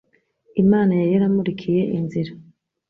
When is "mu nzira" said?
1.91-2.31